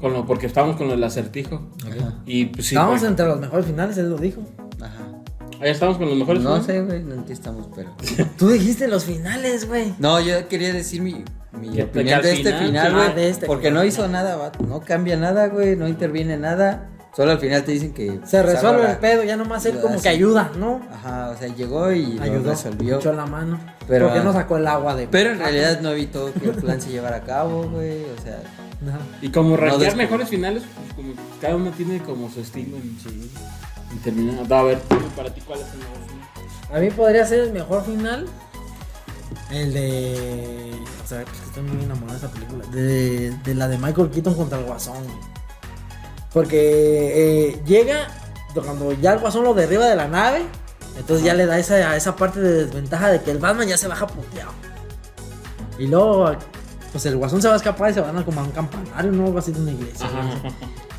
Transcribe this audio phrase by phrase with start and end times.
[0.00, 1.68] Con lo, porque estábamos con del acertijo.
[1.86, 2.14] Ajá.
[2.26, 2.74] Y pues sí.
[2.74, 3.10] Estábamos güey.
[3.10, 4.40] entre los mejores finales, él lo dijo.
[4.80, 5.06] Ajá.
[5.60, 6.42] Ahí estamos con los mejores.
[6.42, 6.62] No ¿no?
[6.64, 7.90] sé, güey, no en qué estamos, pero.
[8.38, 9.94] Tú dijiste los finales, güey.
[9.98, 13.06] No, yo quería decir mi, mi Que- que opinión al de este final, güey.
[13.08, 13.82] Ah, de este porque final.
[13.82, 16.89] no hizo nada, vato, no cambia nada, güey, no interviene nada.
[17.16, 18.06] Solo al final te dicen que.
[18.24, 20.02] Se pues, resuelve ahora- el pedo, ya nomás él como Así.
[20.04, 20.80] que ayuda, ¿no?
[20.92, 22.98] Ajá, o sea, llegó y lo Ayudó, resolvió.
[22.98, 23.58] echó la mano.
[23.88, 25.08] Pero- ¿Por qué no sacó el agua de.?
[25.08, 28.04] Pero en realidad no evitó que el plan se llevara a cabo, güey.
[28.04, 28.40] O sea,
[28.88, 28.98] Ajá.
[29.20, 32.98] Y como rankear mejores finales, pues como que cada uno tiene como su estilo en
[32.98, 33.08] su.
[33.10, 34.50] En terminar.
[34.50, 34.78] A ver,
[35.16, 36.76] para ti, ¿cuál es el mejor final?
[36.76, 38.26] A mí podría ser el mejor final.
[39.50, 40.72] El de.
[41.04, 42.64] O sea, pues que estoy muy enamorado de esa película.
[42.68, 45.02] De, de la de Michael Keaton contra el Guasón.
[45.02, 45.39] güey.
[46.32, 48.08] Porque eh, llega
[48.54, 50.42] cuando ya el Guasón lo derriba de la nave.
[50.98, 53.88] Entonces ya le da esa, esa parte de desventaja de que el Batman ya se
[53.88, 54.50] baja puteado.
[55.78, 56.32] Y luego,
[56.92, 59.12] pues el Guasón se va a escapar y se van a como a un campanario,
[59.12, 59.26] ¿no?
[59.26, 60.06] Algo así de una iglesia.
[60.06, 60.48] Ajá, ajá,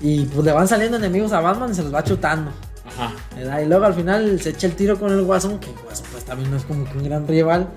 [0.00, 2.50] Y pues le van saliendo enemigos a Batman y se los va chutando.
[2.86, 3.12] ajá.
[3.36, 3.60] ¿verdad?
[3.60, 6.24] Y luego al final se echa el tiro con el Guasón, que el Guasón pues
[6.24, 7.68] también no es como que un gran rival.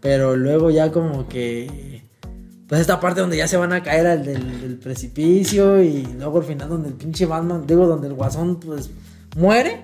[0.00, 1.91] Pero luego ya como que...
[2.72, 6.38] Pues esta parte donde ya se van a caer al del, del precipicio y luego
[6.38, 8.88] al final donde el pinche Batman, digo, donde el Guasón pues
[9.36, 9.82] muere.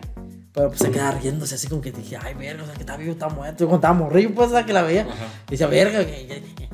[0.55, 2.97] Pero pues se queda riéndose así como que dije, ay, verga, o sea, que está
[2.97, 3.59] vivo, está muerto.
[3.65, 5.07] Yo cuando estaba morrido, pues, o sea, que la veía.
[5.49, 6.43] Y decía, verga, que...
[6.57, 6.69] que-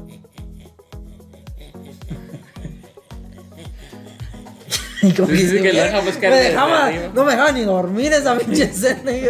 [5.02, 7.10] Y como que lo "Verga, deja buscar me dejaba- arriba".
[7.12, 9.10] no me dejaba ni dormir esa pinche escena.
[9.10, 9.24] y,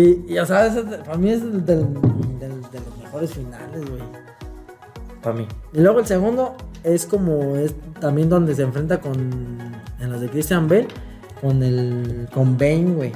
[0.00, 0.68] y, y, o sea,
[1.04, 1.94] para mí es del, del-
[2.40, 4.02] del- de los mejores finales, güey.
[5.22, 5.46] Para mí.
[5.72, 9.14] Y luego el segundo es como es también donde se enfrenta con
[10.00, 10.88] en las de Christian Bale
[11.40, 13.10] con el con Bane, güey.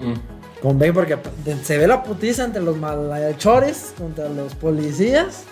[0.00, 0.60] Mm.
[0.62, 1.16] Con Bane porque
[1.62, 5.44] se ve la putiza entre los malhechores contra los policías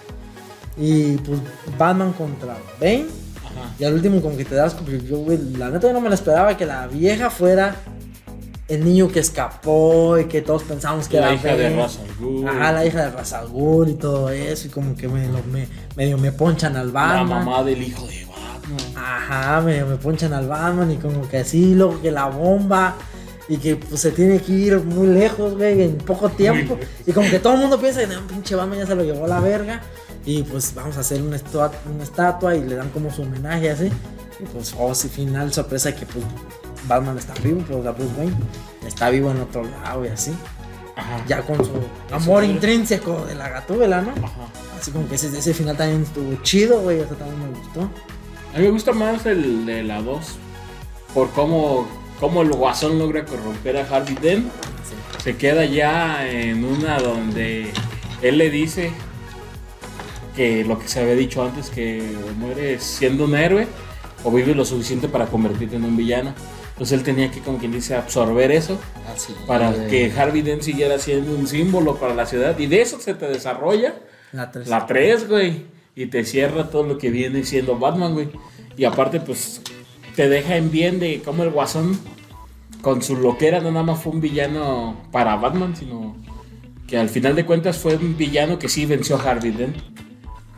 [0.76, 1.40] y pues
[1.78, 3.06] Batman contra Bane.
[3.44, 3.74] Ajá.
[3.78, 4.76] Y al último como que te das
[5.08, 7.76] yo, güey, la neta yo no me lo esperaba que la vieja fuera
[8.68, 12.46] el niño que escapó y que todos pensábamos que La era hija de.
[12.48, 16.18] Ajá, la hija de Razagul y todo eso y como que me, lo- me- medio
[16.18, 17.28] me ponchan al La Batman.
[17.44, 18.94] mamá del hijo de Batman.
[18.96, 22.96] Ajá, me, me ponchan al Batman y como que así, luego que la bomba
[23.48, 26.76] y que pues se tiene que ir muy lejos, güey, en poco tiempo.
[27.06, 29.26] Y como que todo el mundo piensa que no, pinche Batman ya se lo llevó
[29.26, 29.80] a la verga.
[30.24, 33.70] Y pues vamos a hacer una, estua- una estatua y le dan como su homenaje
[33.70, 33.92] así.
[34.40, 36.24] Y pues, oh, sí, final, sorpresa que pues
[36.86, 38.36] Batman está vivo, pues la Bruce Wayne
[38.86, 40.32] está vivo en otro lado y así.
[40.96, 41.22] Ajá.
[41.28, 41.72] Ya con su
[42.10, 44.12] amor intrínseco de la gatúbela, ¿no?
[44.12, 44.48] Ajá.
[44.78, 47.80] Así como que ese, ese final también estuvo chido, güey, eso también me gustó.
[48.54, 50.26] A mí me gusta más el de la 2.
[51.12, 51.86] Por cómo,
[52.18, 54.50] cómo el guasón logra corromper a Harvey Dent.
[55.22, 57.70] Se queda ya en una donde
[58.22, 58.92] él le dice
[60.34, 63.66] que lo que se había dicho antes, que muere siendo un héroe
[64.24, 66.34] o vive lo suficiente para convertirte en un villano.
[66.76, 68.78] Entonces él tenía que, como quien dice, absorber eso
[69.14, 69.34] así.
[69.46, 69.88] para güey.
[69.88, 72.58] que Harvey Dent siguiera siendo un símbolo para la ciudad.
[72.58, 73.94] Y de eso se te desarrolla
[74.32, 74.68] La 3.
[74.68, 75.64] la 3, güey.
[75.94, 78.28] Y te cierra todo lo que viene siendo Batman, güey.
[78.76, 79.62] Y aparte, pues,
[80.14, 81.98] te deja en bien de cómo el Guasón,
[82.82, 86.14] con su loquera, no nada más fue un villano para Batman, sino
[86.86, 89.76] que al final de cuentas fue un villano que sí venció a Harvey Dent.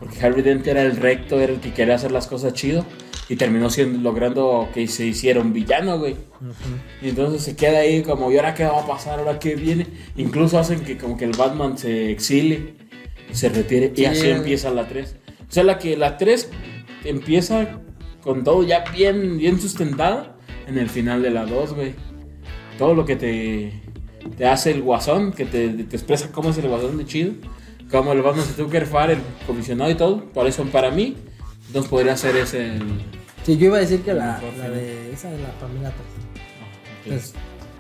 [0.01, 2.85] Porque Harvey Dent era el recto, era el que quería hacer las cosas chido.
[3.29, 6.17] Y terminó siendo, logrando que se hiciera un villano, güey.
[7.03, 9.19] Y entonces se queda ahí como, ¿y ahora qué va a pasar?
[9.19, 9.87] ¿Ahora qué viene?
[10.17, 12.75] Incluso hacen que como que el Batman se exile,
[13.31, 14.37] se retire y Sí, así eh.
[14.37, 15.17] empieza la 3.
[15.49, 16.49] O sea, la que la 3
[17.05, 17.81] empieza
[18.23, 20.35] con todo ya bien, bien sustentado
[20.67, 21.95] en el final de la 2, güey.
[22.79, 23.73] Todo lo que te,
[24.37, 27.33] te hace el guasón, que te, te expresa cómo es el guasón de chido,
[27.91, 30.25] cómo el Batman se tuvo que el comisionado y todo.
[30.27, 31.17] Por eso para mí,
[31.67, 33.18] entonces podría ser ese el...
[33.49, 35.91] Sí, yo iba a decir que la, Mejor la de esa de la familia
[37.05, 37.15] 3.
[37.19, 37.33] Es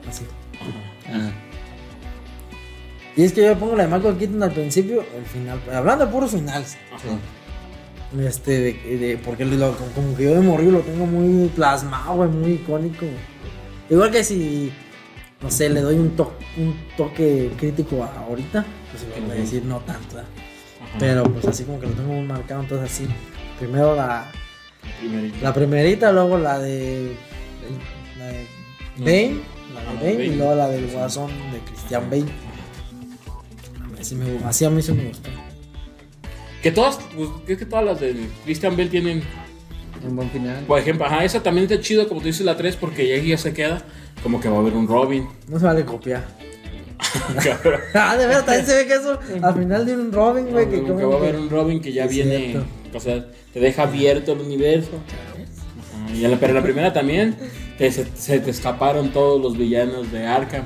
[0.09, 0.25] así.
[1.06, 1.31] Ajá.
[3.15, 5.61] Y es que yo pongo la de Michael Keaton al principio, el final.
[5.71, 6.79] Hablando de puros finales.
[6.91, 8.23] Ajá.
[8.27, 12.31] Este, de, de- porque lo- como que yo de morir lo tengo muy plasmado, güey,
[12.31, 13.05] muy icónico.
[13.91, 14.73] Igual que si,
[15.43, 19.41] no sé, le doy un, to- un toque crítico a ahorita, pues igual voy a
[19.43, 20.17] decir no tanto.
[20.99, 23.06] Pero pues así como que lo tengo muy marcado, entonces así.
[23.59, 24.32] Primero la,
[25.43, 27.13] La primerita, luego la de.
[28.19, 28.47] La de
[28.99, 29.41] Bane,
[29.75, 30.25] la de Ah, Bane, Bane.
[30.27, 32.25] y luego la del Guasón de Christian Bale.
[34.01, 35.29] Así, me, así a mí sí me gustó.
[36.63, 38.15] Que todas, pues, es que todas las de
[38.45, 39.23] Christian Bell tienen,
[40.07, 40.65] Un buen final.
[40.67, 43.39] por ejemplo, ajá, esa también está chido, como tú dices, la 3, porque ya, ya
[43.39, 43.83] se queda,
[44.23, 45.29] como que va a haber un Robin.
[45.49, 46.27] No se vale copiar.
[47.94, 50.76] Ah, de verdad, también se ve que eso al final de un Robin, güey, que
[50.82, 52.66] como como que va a que- haber un Robin que ya viene cierto.
[52.94, 54.90] O sea, te deja abierto el universo.
[56.06, 57.37] Ajá, y en la, pero en la primera también
[57.76, 60.64] te- se, se te escaparon todos los villanos de Arkham.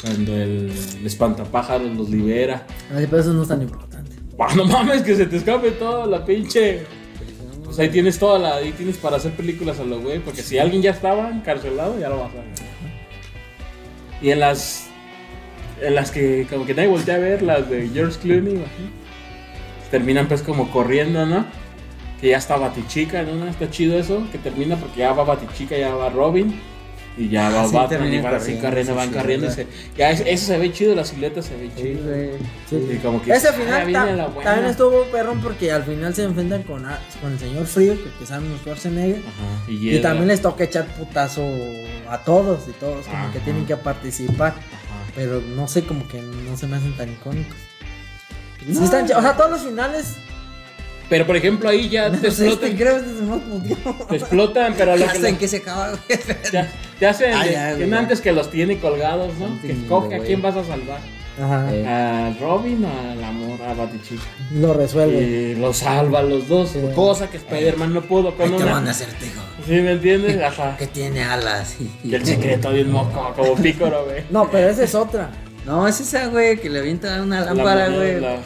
[0.00, 0.70] Cuando el,
[1.00, 2.66] el espantapájaros los libera.
[2.94, 4.16] Ay, pero eso no es tan importante.
[4.54, 6.82] No mames, que se te escape toda la pinche.
[7.64, 8.56] Pues ahí tienes toda la.
[8.56, 10.18] Ahí tienes para hacer películas a lo güey.
[10.18, 12.44] Porque si alguien ya estaba encarcelado, ya lo vas a ver.
[14.20, 14.88] Y en las.
[15.82, 18.90] En las que como que nadie voltea a ver, las de George Clooney, así,
[19.90, 21.44] terminan pues como corriendo, ¿no?
[22.20, 23.46] Que ya está Batichica, ¿no?
[23.46, 26.58] Está chido eso, que termina porque ya va Batichica, ya va Robin.
[27.18, 29.46] Y ya va Ah, sí, Batman y van así corriendo, sí, van sí, corriendo.
[29.46, 29.64] y ¿verdad?
[29.64, 32.02] se- ya es- eso se ve chido, la silueta se ve Sí, chido.
[32.04, 32.30] güey.
[32.68, 32.88] Sí.
[32.92, 34.50] Y como que Ese ah, final viene ta- la buena.
[34.50, 38.24] también estuvo perrón porque al final se enfrentan con, a- con el señor Frío, que
[38.24, 39.20] es Arnold Schwarzenegger.
[39.20, 41.42] Ajá, y, Y también les toca echar putazo
[42.10, 44.52] a todos y todos como que tienen que participar.
[45.16, 47.56] Pero no sé, como que no se me hacen tan icónicos.
[48.64, 50.14] Sí están o sea, todos los finales.
[51.08, 54.06] Pero por ejemplo ahí ya te No este explotan, creo que es el más puteado.
[54.08, 56.00] te explotan, pero lo que Hasta en lo- que se acaba, güey.
[56.52, 59.60] ya, te hacen de- ya, que antes que los tiene colgados, ¿no?
[59.62, 60.98] Que escoge a quién vas a salvar.
[61.40, 61.68] Ajá.
[61.74, 61.86] Eh.
[61.86, 64.22] A Robin o al amor, a Batichica.
[64.52, 65.20] Lo resuelve.
[65.22, 66.80] Y los salva a los dos, Sí.
[66.94, 68.72] cosa que Spider-Man no pudo con Ahí te una.
[68.72, 69.42] van a acertijo.
[69.66, 70.42] ¿Sí me entiendes?
[70.42, 70.76] Ajá.
[70.78, 71.76] Que tiene alas.
[72.02, 74.24] Y el secreto de un moco, como pícoro, güey.
[74.30, 75.28] No, pero esa es otra.
[75.66, 78.20] No, es esa, güey, que le avienta una lámpara, La- güey.
[78.20, 78.36] la-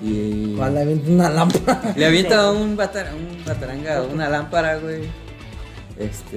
[0.00, 0.54] Y.
[0.56, 1.92] ¿Cuál le avienta una lámpara?
[1.96, 5.00] Le avienta un, batar- un bataranga, una lámpara, güey.
[5.98, 6.36] Este.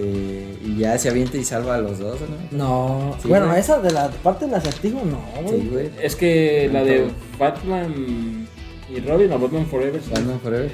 [0.65, 2.19] Y ya se avienta y salva a los dos,
[2.51, 2.57] ¿no?
[2.57, 3.17] No.
[3.21, 3.59] Sí, bueno, güey.
[3.59, 5.61] esa de la parte del acertijo, no, güey.
[5.61, 5.89] Sí, güey.
[6.01, 8.47] Es que la de Batman
[8.89, 10.01] y Robin o Batman Forever.
[10.01, 10.09] sí.
[10.11, 10.71] Batman Forever.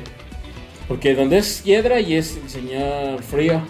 [0.87, 3.61] Porque donde es Hiedra y es el señor Frío.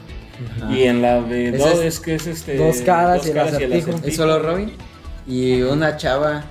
[0.62, 0.72] Ajá.
[0.72, 2.58] Y en la de dos es- es que es este.
[2.58, 3.92] Dos caras y el acertijo.
[4.04, 4.72] Es solo Robin.
[5.28, 6.46] Y una chava.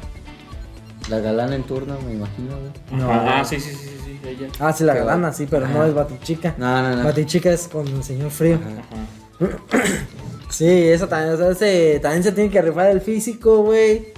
[1.09, 3.01] La galana en turno, me imagino, güey.
[3.01, 3.11] No.
[3.11, 4.49] Ah, sí, sí, sí, sí, sí, ella.
[4.59, 6.55] Ah, sí, la Qué galana, va- sí, pero no es Batichica.
[6.59, 7.05] No, no, no.
[7.05, 8.57] Batichica es con el señor Frío.
[8.57, 9.49] Ajá.
[9.51, 9.59] Ajá.
[10.49, 14.13] Sí, eso también, o sea, se- también se tiene que rifar el físico, güey.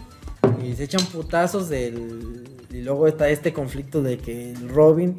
[0.63, 2.45] Y se echan putazos del...
[2.71, 5.17] Y luego está este conflicto de que el Robin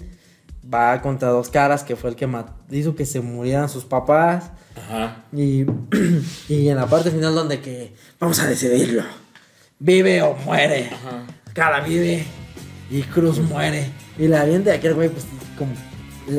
[0.71, 4.51] va contra dos caras, que fue el que ma- hizo que se murieran sus papás.
[4.77, 5.23] Ajá.
[5.33, 5.65] Y,
[6.47, 9.01] y en la parte final donde que vamos a decidirlo.
[9.79, 10.89] Vive o muere.
[10.93, 11.23] Ajá.
[11.59, 12.23] Cara vive
[12.89, 13.89] y Cruz muere.
[14.17, 15.25] Y la avienta y aquel güey pues
[15.57, 15.73] como...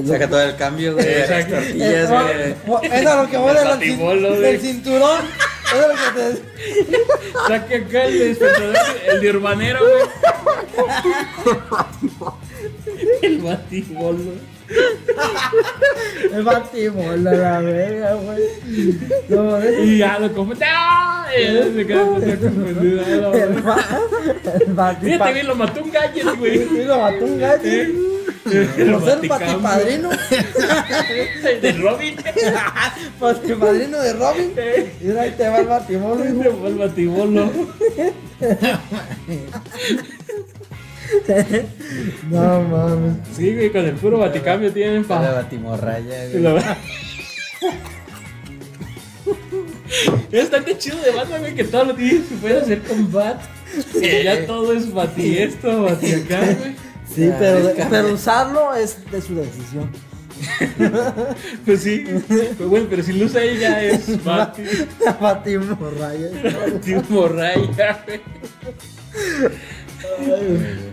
[0.06, 1.05] Saca todo el cambio, güey.
[1.05, 1.55] de las Exacto.
[1.56, 2.87] tortillas, Eh, güey.
[2.87, 5.20] Eso es lo que El del, del cinturón.
[5.67, 6.26] Eso es lo que te...
[7.49, 8.76] Saca acá el despertador,
[9.08, 10.05] el de urbanero, güey.
[13.22, 14.32] el batibolo.
[16.32, 18.44] El batibola, la verga, güey.
[19.28, 20.55] No, es- Y ya lo come.
[20.64, 21.26] ¡Ah!
[21.37, 21.40] Y
[21.75, 22.37] se queda el güey.
[24.75, 26.58] ba- el Fíjate bien, lo mató un gadget, güey.
[26.69, 27.62] Sí, lo mató un gallo.
[28.52, 30.11] El Por ser patipadrino.
[30.12, 32.17] El de Robin.
[33.20, 34.52] Patipadrino de Robin.
[35.02, 36.43] Y ahí te va el batibolo, hijo.
[36.61, 37.50] fue el batibolo.
[42.31, 43.17] No mames.
[43.37, 45.33] Sí, güey, con el puro baticambio tienen La pa.
[45.33, 46.43] batimorraya, güey.
[46.43, 46.59] lo-
[50.31, 53.41] Es tan chido de Batman, güey, que todo lo tienes se puede hacer con Bat.
[54.01, 56.75] Y ya todo es bati esto, bati acá, güey.
[57.13, 59.91] Sí, Ya, pero, es que- pero usarlo es de su decisión.
[61.67, 62.05] Pues sí.
[62.29, 64.63] Pues bueno, pero si lo usa ella es bati.
[65.20, 66.29] Batimorraya.
[66.73, 68.20] Bati morraya, güey.
[70.03, 70.90] Ay,